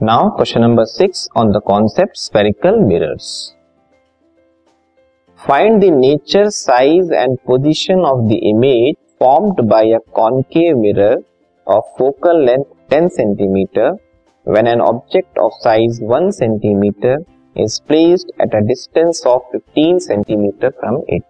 [0.00, 3.26] Now question number six on the concept spherical mirrors
[5.40, 11.16] find the nature size and position of the image formed by a concave mirror
[11.66, 13.90] of focal length 10 centimetre
[14.46, 17.24] when an object of size 1 centimetre
[17.56, 21.22] is placed at a distance of 15 centimetre from it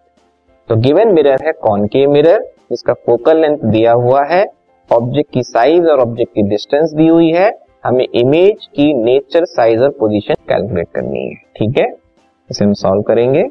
[0.69, 4.45] तो given mirror है concave mirror जिसका focal length दिया हुआ है
[4.89, 7.49] object की size और object की distance दी हुई है
[7.87, 11.85] हमें इमेज की नेचर साइज़ और पोजीशन कैलकुलेट करनी है ठीक है?
[12.49, 13.43] इसे हम सॉल्व करेंगे।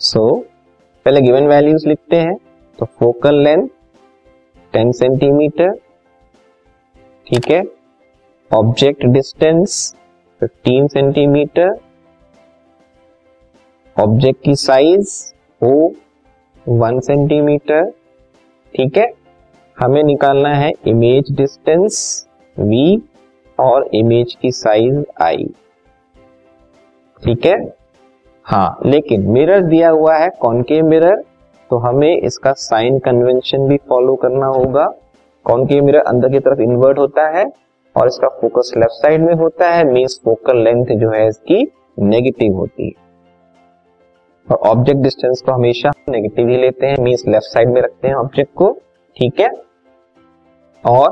[0.00, 0.44] सो so,
[1.06, 2.36] पहले गिवन वैल्यूज़ लिखते हैं
[2.78, 3.68] तो फोकल लेंथ
[4.74, 5.72] 10 सेंटीमीटर
[7.26, 7.62] ठीक है?
[8.50, 9.94] ऑब्जेक्ट डिस्टेंस
[10.40, 11.76] 15 सेंटीमीटर
[13.96, 15.18] ऑब्जेक्ट की साइज़
[15.62, 15.92] हो
[16.66, 17.90] वन सेंटीमीटर
[18.74, 19.12] ठीक है?
[19.78, 23.00] हमें निकालना है इमेज डिस्टेंस v
[23.58, 25.36] और इमेज की साइज़ i
[27.22, 27.56] ठीक है?
[28.46, 31.22] हाँ। लेकिन मिरर दिया हुआ है कॉनकेव मिरर
[31.70, 34.86] तो हमें इसका साइन कन्वेंशन भी फॉलो करना होगा।
[35.46, 37.44] कॉनकेव मिरर अंदर की तरफ़ इन्वर्ट होता है
[37.96, 41.62] और इसका फोकस लेफ़्ट साइड में होता है मीन्स फोकल लेंथ जो है इसकी
[42.00, 43.02] नेगेटिव होती है।
[44.48, 48.14] और ऑब्जेक्ट डिस्टेंस को हमेशा नेगेटिव ही लेते हैं मीन्स लेफ़्ट साइड में रखते हैं
[48.14, 48.76] ऑब्जेक्ट को।
[49.16, 49.48] ठीक है?
[50.84, 51.10] और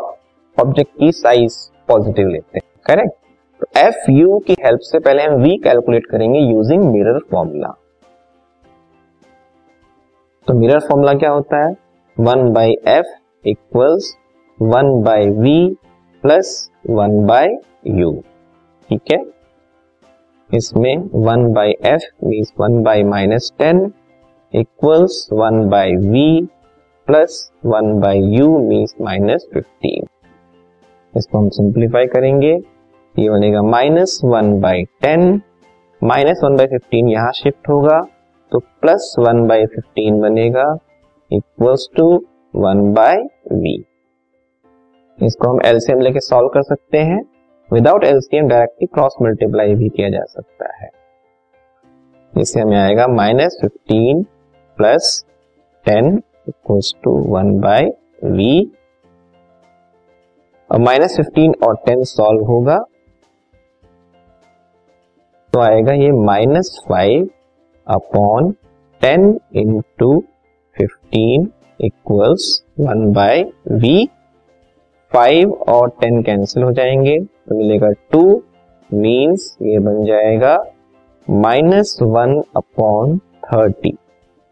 [0.57, 1.57] ऑब्जेक्ट की साइज़
[1.89, 3.13] पॉजिटिव लेते हैं करेक्ट
[3.61, 7.69] तो एफ़ यू की हेल्प से पहले हम वी कैलकुलेट करेंगे यूजिंग मिरर फॉर्मूला
[10.47, 11.75] तो मिरर फॉर्मूला क्या होता है?
[12.17, 13.15] One by F
[13.45, 14.15] equals
[14.59, 15.75] one by V
[16.25, 17.57] plus one by
[17.99, 18.13] U
[18.91, 19.23] ठीक है?
[20.51, 23.93] इसमें one by F means one by minus ten
[24.55, 26.49] equals one by V
[27.13, 27.35] plus
[27.67, 30.07] one by U means minus fifteen
[31.15, 32.53] इसको हम simplify करेंगे।
[33.15, 35.41] ये बनेगा minus one by ten
[36.03, 38.01] minus one by fifteen यहाँ shift होगा।
[38.53, 40.65] तो प्लस वन बाई फिफ्टीन बनेगा
[41.31, 42.09] equals to
[42.55, 43.77] one by V
[45.19, 47.23] इसको हम एलसीएम लेके सॉल्व कर सकते हैं।
[47.71, 50.91] Without LCM directly cross multiply भी किया जा सकता है।
[52.33, 54.23] इससे हमें आएगा minus fifteen
[54.79, 55.25] plus
[55.87, 57.91] ten equals to one by
[58.25, 58.55] V
[60.71, 62.79] minus fifteen और टेन सॉल्व होगा।
[65.53, 67.29] तो आएगा ये minus five
[67.87, 68.51] upon
[69.01, 70.19] ten into
[70.77, 71.49] fifteen
[71.81, 72.47] equals
[72.81, 73.43] one by
[73.73, 74.09] V
[75.13, 78.23] five और टेन कैंसिल हो जाएँगे। तो मिलेगा टू
[78.91, 80.57] मीन्स ये बन जाएगा
[81.29, 83.97] minus one upon thirty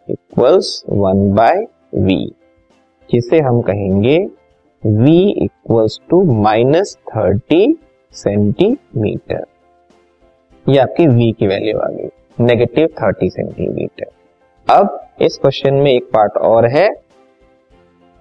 [0.09, 2.25] equals one by V
[3.09, 4.19] जिसे हम कहेंगे?
[4.83, 7.77] V equals to minus thirty
[8.13, 9.45] centimetre
[10.67, 12.09] ये आपकी v की वैल्यू आ गई।
[12.41, 14.11] नेगेटिव थर्टी सेंटीमीटर
[14.67, 16.89] अब इस क्वेश्चन में एक पार्ट और है।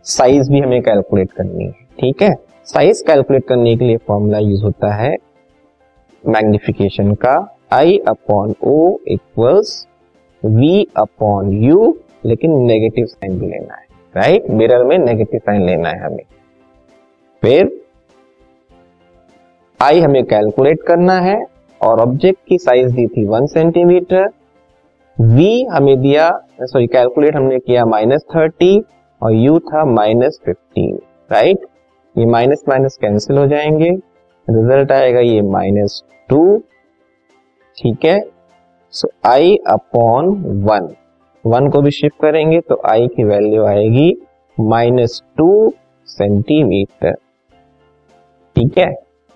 [0.06, 2.34] साइज़ भी हमें कैलकुलेट करनी है, ठीक है?
[2.66, 5.16] साइज़ कैलकुलेट करने के लिए फॉर्मूला यूज़ होता है
[6.24, 7.36] मैग्निफिकेशन का।
[7.74, 9.88] I upon O equals
[10.44, 13.85] V upon U लेकिन नेगेटिव साइन भी लेना है
[14.16, 16.24] राइट मिरर में नेगेटिव साइन लेना है हमें।
[17.41, 17.81] फिर
[19.80, 21.46] आई हमें कैलकुलेट करना है
[21.81, 24.30] और ऑब्जेक्ट की साइज़ दी थी वन सेंटीमीटर
[25.18, 26.30] वी हमें दिया
[26.62, 28.84] सॉरी कैलकुलेट हमने किया माइनस थर्टी
[29.22, 31.00] और यू था माइनस फिफ्टीन
[31.31, 31.66] राइट
[32.18, 33.90] ये माइनस माइनस कैंसिल हो जाएँगे।
[34.47, 36.57] रिज़ल्ट आएगा ये माइनस टू
[37.78, 38.22] ठीक है?
[38.91, 40.28] So I upon
[40.66, 40.88] one
[41.45, 44.11] one को भी शिफ्ट करेंगे तो आई की वैल्यू आएगी
[44.57, 45.73] माइनस टू
[46.07, 47.13] सेंटीमीटर
[48.55, 48.94] ठीक है?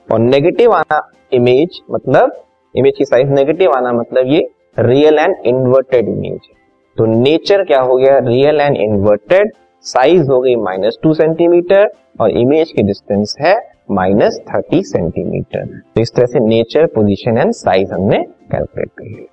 [0.10, 1.00] और नेगेटिव आना
[1.34, 2.42] इमेज मतलब
[2.76, 4.48] इमेज की साइज़ नेगेटिव आना मतलब ये
[4.78, 6.62] रियल एंड इन्वर्टेड इमेज है
[6.98, 8.18] तो नेचर क्या हो गया?
[8.20, 9.52] रियल एंड इन्वर्टेड
[9.86, 11.92] साइज़ हो गई माइनस टू सेंटीमीटर
[12.22, 13.56] और इमेज की डिस्टेंस है
[13.92, 15.66] माइनस थर्टी सेंटीमीटर
[15.96, 19.33] तो इस तरह से नेचर पोजिशन एंड साइज़ हमने कैलकुलेट कर लिया।